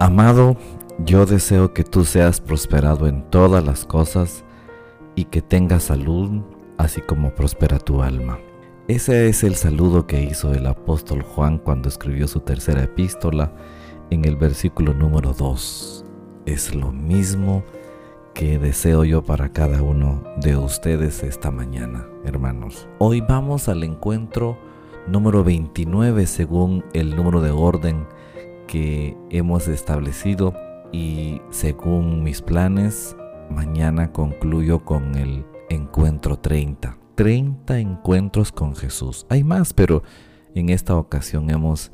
[0.00, 0.56] Amado,
[1.04, 4.44] yo deseo que tú seas prosperado en todas las cosas
[5.16, 6.40] y que tengas salud,
[6.76, 8.38] así como prospera tu alma.
[8.86, 13.52] Ese es el saludo que hizo el apóstol Juan cuando escribió su tercera epístola
[14.10, 16.04] en el versículo número 2.
[16.46, 17.64] Es lo mismo
[18.34, 22.86] que deseo yo para cada uno de ustedes esta mañana, hermanos.
[22.98, 24.56] Hoy vamos al encuentro
[25.08, 28.06] número 29 según el número de orden
[28.68, 30.54] que hemos establecido
[30.92, 33.16] y según mis planes,
[33.50, 36.96] mañana concluyo con el encuentro 30.
[37.16, 39.26] 30 encuentros con Jesús.
[39.28, 40.04] Hay más, pero
[40.54, 41.90] en esta ocasión hemos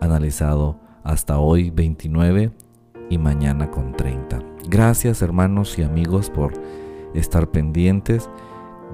[0.00, 2.50] analizado hasta hoy 29
[3.10, 4.38] y mañana con 30.
[4.68, 6.54] Gracias hermanos y amigos por
[7.14, 8.30] estar pendientes.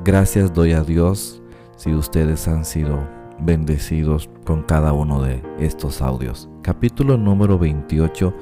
[0.04, 1.40] Gracias doy a Dios
[1.76, 6.48] si ustedes han sido bendecidos con cada uno de estos audios.
[6.62, 8.34] Capítulo número 28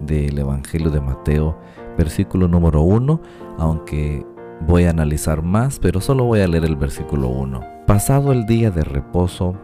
[0.00, 1.58] del Evangelio de Mateo,
[1.96, 3.20] versículo número 1,
[3.58, 4.24] aunque
[4.66, 7.60] voy a analizar más, pero solo voy a leer el versículo 1.
[7.86, 9.54] Pasado el día de reposo,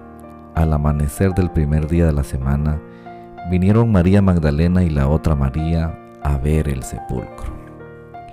[0.55, 2.81] al amanecer del primer día de la semana,
[3.51, 7.53] vinieron María Magdalena y la otra María a ver el sepulcro.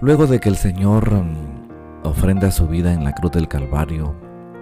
[0.02, 4.16] Luego de que el Señor mm, ofrenda su vida en la cruz del Calvario,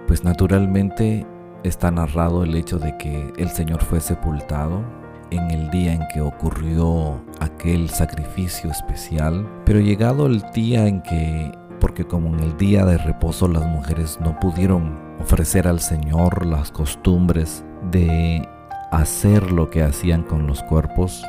[0.06, 1.26] pues naturalmente
[1.64, 4.82] está narrado el hecho de que el Señor fue sepultado
[5.30, 11.52] en el día en que ocurrió aquel sacrificio especial, pero llegado el día en que,
[11.80, 16.70] porque como en el día de reposo las mujeres no pudieron ofrecer al Señor las
[16.70, 18.48] costumbres de
[18.90, 21.22] hacer lo que hacían con los cuerpos,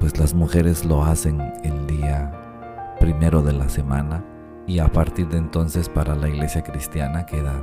[0.00, 2.30] pues las mujeres lo hacen el día
[3.00, 4.22] primero de la semana
[4.66, 7.54] y a partir de entonces para la iglesia cristiana queda,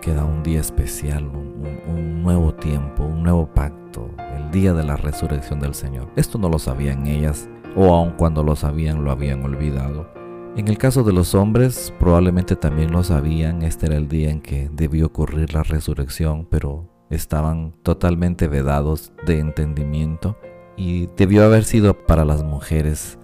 [0.00, 5.60] queda un día especial, un, nuevo tiempo, un nuevo pacto, el día de la resurrección
[5.60, 6.10] del Señor.
[6.16, 10.10] Esto no lo sabían ellas o aun cuando lo sabían lo habían olvidado.
[10.56, 14.40] En el caso de los hombres probablemente también lo sabían, este era el día en
[14.40, 20.36] que debió ocurrir la resurrección, pero estaban totalmente vedados de entendimiento
[20.76, 23.18] y debió haber sido para las mujeres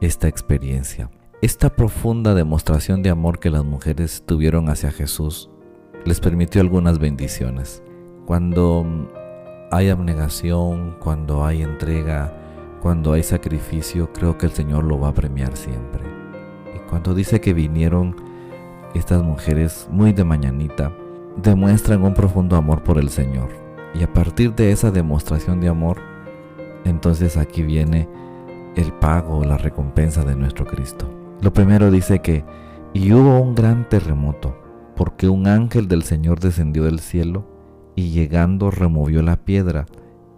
[0.00, 1.10] esta experiencia.
[1.42, 5.50] Esta profunda demostración de amor que las mujeres tuvieron hacia Jesús
[6.04, 7.82] les permitió algunas bendiciones.
[8.26, 8.86] Cuando
[9.70, 12.32] hay abnegación, cuando hay entrega,
[12.80, 16.02] cuando hay sacrificio, creo que el Señor lo va a premiar siempre.
[16.74, 18.16] Y cuando dice que vinieron
[18.94, 20.92] estas mujeres muy de mañanita,
[21.36, 23.50] demuestran un profundo amor por el Señor.
[23.94, 25.98] Y a partir de esa demostración de amor,
[26.84, 28.08] entonces aquí viene
[28.76, 31.10] el pago, la recompensa de nuestro Cristo.
[31.40, 32.44] Lo primero dice que,
[32.92, 34.56] y hubo un gran terremoto,
[35.00, 37.46] porque un ángel del Señor descendió del cielo
[37.96, 39.86] y llegando removió la piedra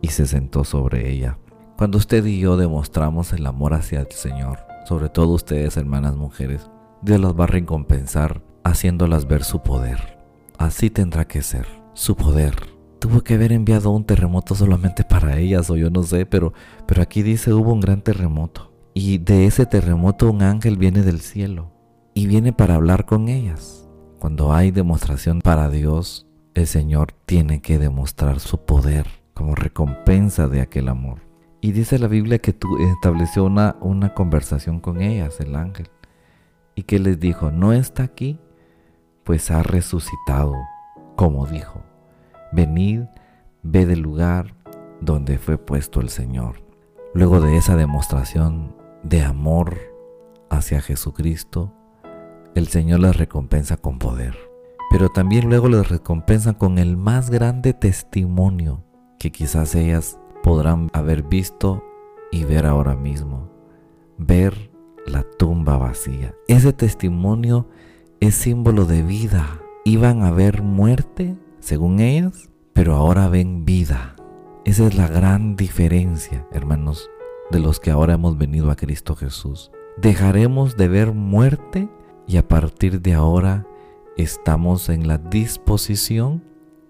[0.00, 1.36] y se sentó sobre ella.
[1.76, 6.70] Cuando usted y yo demostramos el amor hacia el Señor, sobre todo ustedes hermanas mujeres,
[7.02, 10.20] Dios las va a recompensar haciéndolas ver su poder.
[10.58, 11.66] Así tendrá que ser.
[11.94, 12.54] Su poder.
[13.00, 16.52] Tuvo que haber enviado un terremoto solamente para ellas o yo no sé, pero,
[16.86, 18.70] pero aquí dice hubo un gran terremoto.
[18.94, 21.72] Y de ese terremoto un ángel viene del cielo
[22.14, 23.81] y viene para hablar con ellas.
[24.22, 30.60] Cuando hay demostración para Dios, el Señor tiene que demostrar su poder como recompensa de
[30.60, 31.22] aquel amor.
[31.60, 35.88] Y dice la Biblia que tú estableció una, una conversación con ellas, el ángel,
[36.76, 38.38] y que les dijo, no está aquí
[39.24, 40.54] pues ha resucitado,
[41.16, 41.82] como dijo,
[42.52, 43.00] venid,
[43.64, 44.54] ve del lugar
[45.00, 46.62] donde fue puesto el Señor.
[47.12, 49.78] Luego de esa demostración de amor
[50.48, 51.74] hacia Jesucristo,
[52.54, 54.36] el Señor les recompensa con poder.
[54.90, 58.84] Pero también luego les recompensa con el más grande testimonio
[59.18, 61.82] que quizás ellas podrán haber visto
[62.30, 63.48] y ver ahora mismo.
[64.18, 64.70] Ver
[65.06, 66.34] la tumba vacía.
[66.48, 67.68] Ese testimonio
[68.20, 69.60] es símbolo de vida.
[69.84, 74.16] Iban a ver muerte, según ellas, pero ahora ven vida.
[74.64, 77.10] Esa es la gran diferencia, hermanos,
[77.50, 79.72] de los que ahora hemos venido a Cristo Jesús.
[79.96, 81.88] Dejaremos de ver muerte
[82.26, 83.66] y a partir de ahora
[84.16, 86.42] estamos en la disposición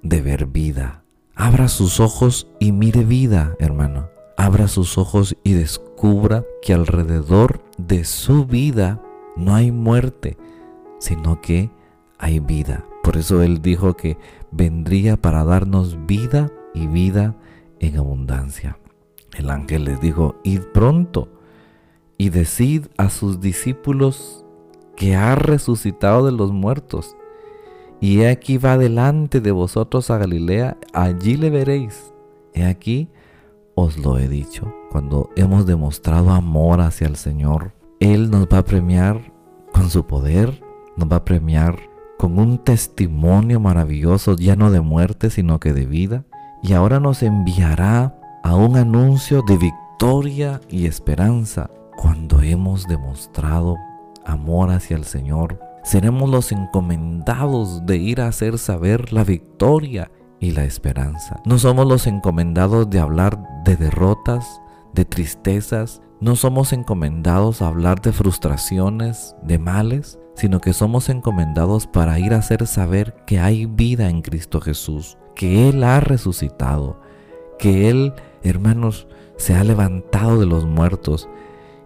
[0.03, 1.05] de ver vida.
[1.35, 4.11] Abra sus ojos y mire vida, hermano.
[4.37, 9.01] Abra sus ojos y descubra que alrededor de su vida
[9.37, 10.37] no hay muerte,
[10.99, 11.71] sino que
[12.19, 12.85] hay vida.
[13.03, 14.19] Por eso Él dijo que
[14.51, 17.37] vendría para darnos vida y vida
[17.81, 18.79] en abundancia.
[19.37, 21.29] El ángel les dijo, id pronto
[22.19, 24.42] y decid a sus discípulos
[24.97, 27.17] que ha resucitado de los muertos.
[28.01, 32.13] Y he aquí va delante de vosotros a Galilea, allí le veréis.
[32.53, 33.09] He aquí
[33.75, 34.73] os lo he dicho.
[34.91, 39.33] cuando hemos demostrado amor hacia el Señor, Él nos va a premiar
[39.73, 40.63] con su poder,
[40.99, 41.79] nos va a premiar
[42.19, 46.25] con un testimonio maravilloso, ya no de muerte, sino que de vida.
[46.63, 53.77] Y ahora nos enviará a un anuncio de victoria y esperanza cuando hemos demostrado
[54.25, 55.61] amor hacia el Señor.
[55.85, 61.41] Seremos los encomendados de ir a hacer saber la victoria y la esperanza.
[61.45, 64.61] No somos los encomendados de hablar de derrotas,
[64.93, 66.03] de tristezas.
[66.21, 72.35] No somos encomendados a hablar de frustraciones, de males, sino que somos encomendados para ir
[72.35, 77.01] a hacer saber que hay vida en Cristo Jesús, que Él ha resucitado,
[77.59, 81.29] que Él, hermanos, se ha levantado de los muertos.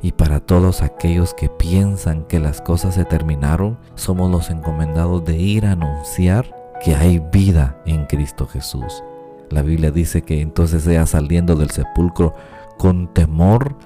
[0.02, 5.36] Y para todos aquellos que piensan que las cosas se terminaron, somos los encomendados de
[5.36, 6.54] ir a anunciar
[6.84, 9.02] que hay vida en Cristo Jesús.
[9.50, 12.34] La Biblia dice que entonces ella saliendo del sepulcro
[12.78, 13.76] con temor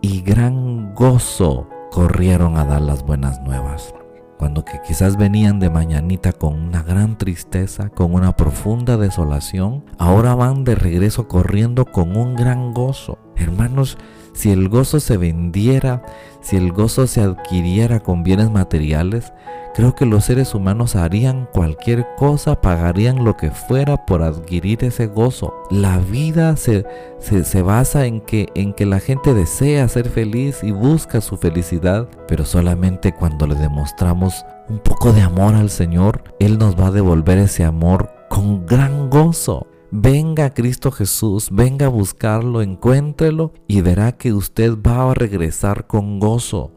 [0.00, 3.94] y gran gozo corrieron a dar las buenas nuevas
[4.40, 10.34] cuando que quizás venían de mañanita con una gran tristeza, con una profunda desolación, ahora
[10.34, 13.18] van de regreso corriendo con un gran gozo.
[13.36, 13.98] Hermanos,
[14.40, 16.02] si el gozo se vendiera,
[16.40, 19.34] si el gozo se adquiriera con bienes materiales,
[19.74, 25.08] creo que los seres humanos harían cualquier cosa, pagarían lo que fuera por adquirir ese
[25.08, 25.52] gozo.
[25.70, 26.86] La vida se,
[27.18, 32.08] se, basa en que, en que la gente desea ser feliz y busca su felicidad,
[32.26, 36.92] pero solamente cuando le demostramos un poco de amor al Señor, Él nos va a
[36.92, 39.66] devolver ese amor con gran gozo.
[39.92, 46.20] Venga Cristo Jesús, venga a buscarlo, encuéntrelo y verá que usted va a regresar con
[46.20, 46.70] gozo.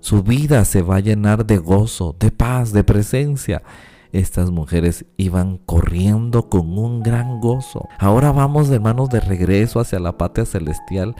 [0.00, 3.62] Su vida se va a llenar de gozo, de paz, de presencia.
[4.10, 7.86] Estas mujeres iban corriendo con un gran gozo.
[7.96, 11.14] Ahora vamos, hermanos, de regreso hacia la patria celestial,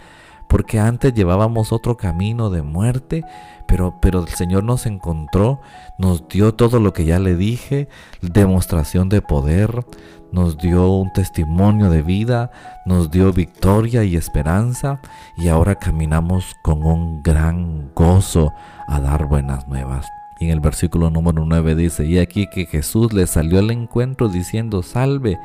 [0.48, 3.24] porque antes llevábamos otro camino de muerte,
[3.66, 5.60] pero, pero el Señor nos encontró,
[5.98, 7.88] nos dio todo lo que ya le dije,
[8.22, 9.84] demostración de poder,
[10.32, 12.50] nos dio un testimonio de vida,
[12.86, 15.00] nos dio victoria y esperanza
[15.36, 18.52] y ahora caminamos con un gran gozo
[18.86, 20.06] a dar buenas nuevas.
[20.40, 24.28] Y en el versículo número 9 dice, y aquí que Jesús le salió al encuentro
[24.28, 25.38] diciendo, salve,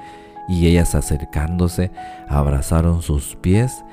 [0.47, 1.91] y ellas acercándose
[2.27, 3.83] abrazaron sus pies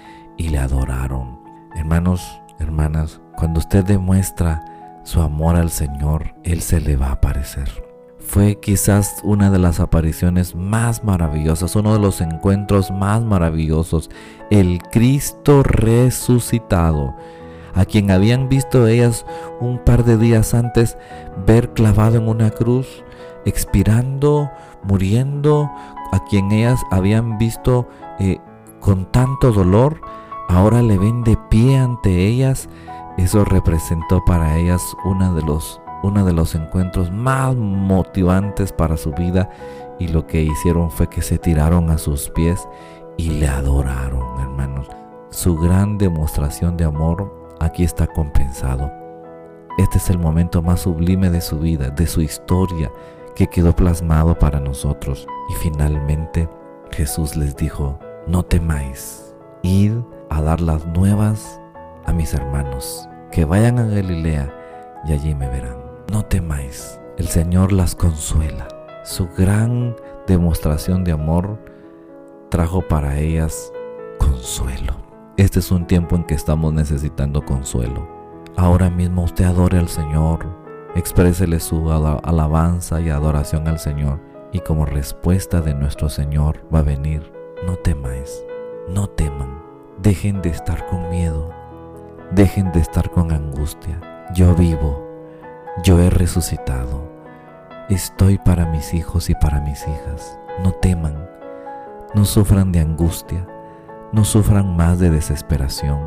[0.41, 1.39] y le adoraron.
[1.77, 4.65] Hermanos, hermanas, cuando usted demuestra
[5.05, 7.91] su amor al Señor, Él se le va a aparecer
[8.31, 14.09] fue quizás una de las apariciones más maravillosas, uno de los encuentros más maravillosos,
[14.51, 17.13] el Cristo resucitado,
[17.75, 19.27] a quien habían visto ellas
[19.59, 20.97] un par de días antes
[21.45, 23.03] ver clavado en una cruz,
[23.47, 24.49] expirando,
[24.85, 25.69] muriendo,
[26.13, 27.89] a quien ellas habían visto
[28.21, 28.39] eh,
[28.79, 30.01] con tanto dolor,
[30.51, 32.69] ahora le ven de pie ante ellas.
[33.17, 39.51] Eso representó para ellas uno de los de los encuentros más motivantes para su vida
[39.99, 42.67] y lo que hicieron fue que se tiraron a sus pies
[43.17, 44.89] y le adoraron, hermanos.
[45.29, 48.91] Su gran demostración de amor aquí está compensado.
[49.79, 52.91] Este es el momento más sublime de su vida, de su historia,
[53.37, 55.27] que quedó plasmado para nosotros.
[55.51, 56.49] Y finalmente
[56.91, 59.30] Jesús les dijo, no temáis,
[59.63, 59.93] id
[60.31, 61.61] a dar las nuevas
[62.07, 64.53] a mis hermanos, que vayan a Galilea
[65.07, 65.79] y allí me verán.
[66.13, 68.69] No temáis, el Señor las consuela.
[69.05, 71.59] Su gran demostración de amor
[72.49, 73.73] trajo para ellas
[74.19, 74.95] consuelo.
[75.37, 78.09] Este es un tiempo en que estamos necesitando consuelo.
[78.57, 80.47] Ahora mismo usted adore al Señor,
[80.95, 84.21] exprésele su alabanza y adoración al Señor
[84.53, 87.33] y como respuesta de nuestro Señor va a venir,
[87.67, 88.45] no temáis,
[88.89, 89.63] no teman,
[89.99, 91.51] dejen de estar con miedo,
[92.33, 94.01] dejen de estar con angustia.
[94.35, 95.07] Yo vivo,
[95.85, 97.11] yo he resucitado.
[97.89, 100.39] Estoy para mis hijos y para mis hijas.
[100.63, 101.29] No teman,
[102.15, 103.47] no sufran de angustia,
[104.13, 106.01] no sufran más de desesperación.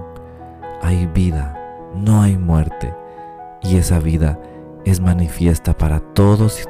[0.82, 1.58] Hay vida,
[1.96, 2.94] no hay muerte,
[3.62, 4.40] y esa vida
[4.86, 6.68] es manifiesta para todos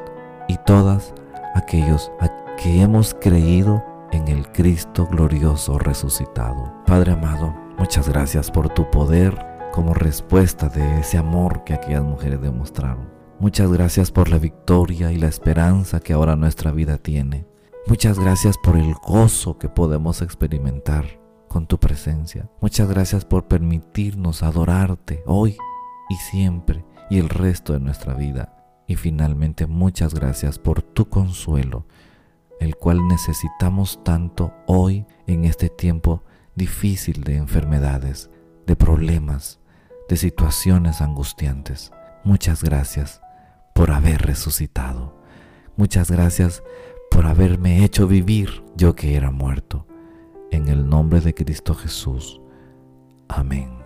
[0.48, 1.14] y todas
[1.56, 6.74] aquellos a que hemos creído en el Cristo glorioso resucitado.
[6.86, 9.38] Padre amado, muchas gracias por tu poder
[9.72, 13.10] como respuesta de ese amor que aquellas mujeres demostraron.
[13.39, 17.48] Muchas gracias por la victoria y la esperanza que ahora nuestra vida tiene.
[17.88, 22.50] Muchas gracias por el gozo que podemos experimentar con tu presencia.
[22.62, 25.58] Muchas gracias por permitirnos adorarte hoy
[26.10, 28.84] y siempre y el resto de nuestra vida.
[28.88, 31.86] Y finalmente muchas gracias por tu consuelo,
[32.63, 36.24] el cual necesitamos tanto hoy en este tiempo
[36.55, 38.29] difícil de enfermedades,
[38.65, 39.60] de problemas,
[40.10, 41.91] de situaciones angustiantes.
[42.24, 43.22] Muchas gracias
[43.75, 45.22] por haber resucitado.
[45.75, 46.63] Muchas gracias
[47.12, 49.86] por haberme hecho vivir yo que era muerto.
[50.51, 52.39] En el nombre de Cristo Jesús.
[53.27, 53.83] Amén.